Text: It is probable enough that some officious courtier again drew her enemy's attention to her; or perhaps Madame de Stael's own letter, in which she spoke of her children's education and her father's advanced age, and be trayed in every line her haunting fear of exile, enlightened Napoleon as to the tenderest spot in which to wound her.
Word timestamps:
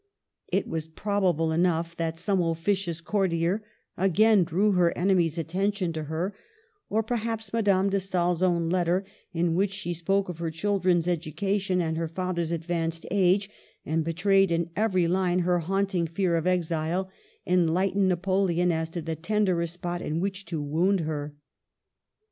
It 0.47 0.65
is 0.65 0.87
probable 0.87 1.51
enough 1.51 1.95
that 1.95 2.17
some 2.17 2.41
officious 2.41 3.01
courtier 3.01 3.61
again 3.95 4.43
drew 4.43 4.71
her 4.71 4.97
enemy's 4.97 5.37
attention 5.37 5.93
to 5.93 6.05
her; 6.05 6.33
or 6.89 7.03
perhaps 7.03 7.53
Madame 7.53 7.91
de 7.91 7.99
Stael's 7.99 8.41
own 8.41 8.67
letter, 8.67 9.05
in 9.31 9.53
which 9.53 9.71
she 9.71 9.93
spoke 9.93 10.27
of 10.27 10.39
her 10.39 10.49
children's 10.49 11.07
education 11.07 11.83
and 11.83 11.97
her 11.97 12.07
father's 12.07 12.51
advanced 12.51 13.05
age, 13.11 13.47
and 13.85 14.03
be 14.03 14.11
trayed 14.15 14.49
in 14.49 14.71
every 14.75 15.07
line 15.07 15.37
her 15.41 15.59
haunting 15.59 16.07
fear 16.07 16.35
of 16.35 16.47
exile, 16.47 17.11
enlightened 17.45 18.07
Napoleon 18.09 18.71
as 18.71 18.89
to 18.89 19.03
the 19.03 19.15
tenderest 19.15 19.75
spot 19.75 20.01
in 20.01 20.19
which 20.19 20.45
to 20.45 20.59
wound 20.63 21.01
her. 21.01 21.35